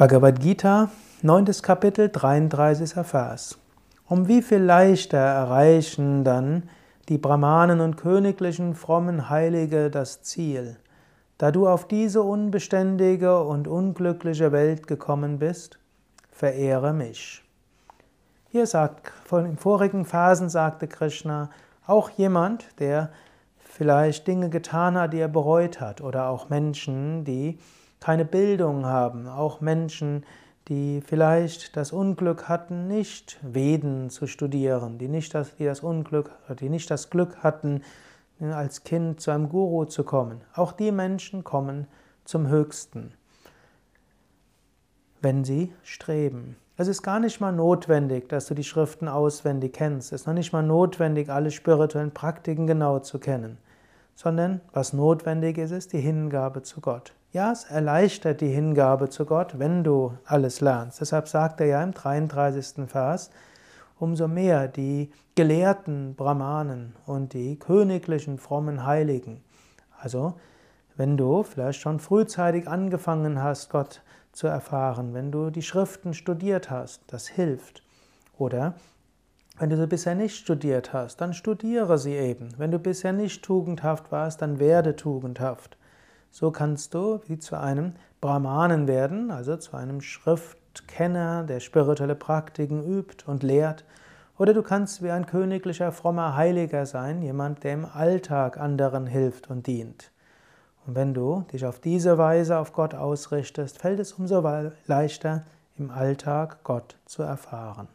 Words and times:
Bhagavad 0.00 0.40
Gita, 0.40 0.88
9. 1.20 1.44
Kapitel, 1.60 2.08
33. 2.08 2.94
Vers. 3.04 3.58
Um 4.08 4.28
wie 4.28 4.40
viel 4.40 4.62
leichter 4.62 5.18
erreichen 5.18 6.24
dann 6.24 6.70
die 7.10 7.18
Brahmanen 7.18 7.82
und 7.82 7.98
königlichen 7.98 8.74
frommen 8.74 9.28
Heilige 9.28 9.90
das 9.90 10.22
Ziel, 10.22 10.78
da 11.36 11.50
du 11.50 11.68
auf 11.68 11.86
diese 11.86 12.22
unbeständige 12.22 13.42
und 13.42 13.68
unglückliche 13.68 14.52
Welt 14.52 14.86
gekommen 14.86 15.38
bist, 15.38 15.78
verehre 16.32 16.94
mich. 16.94 17.44
Hier 18.48 18.66
sagt, 18.66 19.12
von 19.26 19.44
den 19.44 19.58
vorigen 19.58 20.06
Phasen 20.06 20.48
sagte 20.48 20.88
Krishna, 20.88 21.50
auch 21.86 22.08
jemand, 22.08 22.64
der 22.80 23.10
vielleicht 23.58 24.26
Dinge 24.26 24.48
getan 24.48 24.96
hat, 24.96 25.12
die 25.12 25.18
er 25.18 25.28
bereut 25.28 25.78
hat, 25.78 26.00
oder 26.00 26.30
auch 26.30 26.48
Menschen, 26.48 27.26
die 27.26 27.58
keine 28.00 28.24
Bildung 28.24 28.86
haben, 28.86 29.28
auch 29.28 29.60
Menschen, 29.60 30.24
die 30.68 31.02
vielleicht 31.04 31.76
das 31.76 31.92
Unglück 31.92 32.48
hatten, 32.48 32.86
nicht 32.86 33.38
Veden 33.42 34.08
zu 34.10 34.26
studieren, 34.26 34.98
die 34.98 35.08
nicht 35.08 35.34
das, 35.34 35.56
die 35.56 35.64
das 35.64 35.80
Unglück, 35.80 36.30
die 36.60 36.68
nicht 36.68 36.90
das 36.90 37.10
Glück 37.10 37.38
hatten, 37.42 37.82
als 38.40 38.84
Kind 38.84 39.20
zu 39.20 39.30
einem 39.30 39.48
Guru 39.48 39.84
zu 39.84 40.04
kommen. 40.04 40.40
Auch 40.54 40.72
die 40.72 40.92
Menschen 40.92 41.44
kommen 41.44 41.86
zum 42.24 42.48
Höchsten, 42.48 43.12
wenn 45.20 45.44
sie 45.44 45.72
streben. 45.82 46.56
Es 46.76 46.88
ist 46.88 47.02
gar 47.02 47.20
nicht 47.20 47.40
mal 47.40 47.52
notwendig, 47.52 48.28
dass 48.30 48.46
du 48.46 48.54
die 48.54 48.64
Schriften 48.64 49.08
auswendig 49.08 49.74
kennst. 49.74 50.12
Es 50.12 50.22
ist 50.22 50.26
noch 50.26 50.32
nicht 50.32 50.52
mal 50.54 50.62
notwendig, 50.62 51.28
alle 51.28 51.50
spirituellen 51.50 52.14
Praktiken 52.14 52.66
genau 52.66 53.00
zu 53.00 53.18
kennen, 53.18 53.58
sondern 54.14 54.62
was 54.72 54.94
notwendig 54.94 55.58
ist, 55.58 55.72
ist 55.72 55.92
die 55.92 56.00
Hingabe 56.00 56.62
zu 56.62 56.80
Gott. 56.80 57.12
Ja, 57.32 57.52
es 57.52 57.62
erleichtert 57.62 58.40
die 58.40 58.48
Hingabe 58.48 59.08
zu 59.08 59.24
Gott, 59.24 59.60
wenn 59.60 59.84
du 59.84 60.18
alles 60.24 60.60
lernst. 60.60 61.00
Deshalb 61.00 61.28
sagt 61.28 61.60
er 61.60 61.66
ja 61.68 61.80
im 61.80 61.92
33. 61.92 62.88
Vers, 62.88 63.30
umso 64.00 64.26
mehr 64.26 64.66
die 64.66 65.12
gelehrten 65.36 66.16
Brahmanen 66.16 66.96
und 67.06 67.32
die 67.32 67.56
königlichen 67.56 68.36
frommen 68.36 68.84
Heiligen. 68.84 69.44
Also, 70.00 70.40
wenn 70.96 71.16
du 71.16 71.44
vielleicht 71.44 71.80
schon 71.80 72.00
frühzeitig 72.00 72.66
angefangen 72.66 73.40
hast, 73.40 73.70
Gott 73.70 74.02
zu 74.32 74.48
erfahren, 74.48 75.14
wenn 75.14 75.30
du 75.30 75.50
die 75.50 75.62
Schriften 75.62 76.14
studiert 76.14 76.68
hast, 76.68 77.04
das 77.06 77.28
hilft. 77.28 77.84
Oder 78.38 78.74
wenn 79.60 79.70
du 79.70 79.76
sie 79.76 79.86
bisher 79.86 80.16
nicht 80.16 80.34
studiert 80.34 80.92
hast, 80.92 81.20
dann 81.20 81.32
studiere 81.32 81.96
sie 81.96 82.14
eben. 82.14 82.48
Wenn 82.56 82.72
du 82.72 82.80
bisher 82.80 83.12
nicht 83.12 83.44
tugendhaft 83.44 84.10
warst, 84.10 84.42
dann 84.42 84.58
werde 84.58 84.96
tugendhaft. 84.96 85.76
So 86.30 86.50
kannst 86.50 86.94
du 86.94 87.20
wie 87.26 87.38
zu 87.38 87.58
einem 87.58 87.94
Brahmanen 88.20 88.86
werden, 88.86 89.30
also 89.30 89.56
zu 89.56 89.76
einem 89.76 90.00
Schriftkenner, 90.00 91.44
der 91.44 91.60
spirituelle 91.60 92.14
Praktiken 92.14 92.84
übt 92.84 93.24
und 93.26 93.42
lehrt. 93.42 93.84
Oder 94.38 94.54
du 94.54 94.62
kannst 94.62 95.02
wie 95.02 95.10
ein 95.10 95.26
königlicher, 95.26 95.92
frommer 95.92 96.36
Heiliger 96.36 96.86
sein, 96.86 97.20
jemand, 97.22 97.64
der 97.64 97.74
im 97.74 97.84
Alltag 97.84 98.58
anderen 98.58 99.06
hilft 99.06 99.50
und 99.50 99.66
dient. 99.66 100.12
Und 100.86 100.94
wenn 100.94 101.12
du 101.12 101.44
dich 101.52 101.66
auf 101.66 101.78
diese 101.78 102.16
Weise 102.16 102.58
auf 102.58 102.72
Gott 102.72 102.94
ausrichtest, 102.94 103.78
fällt 103.78 104.00
es 104.00 104.12
umso 104.12 104.42
leichter, 104.86 105.44
im 105.76 105.90
Alltag 105.90 106.62
Gott 106.64 106.96
zu 107.06 107.22
erfahren. 107.22 107.88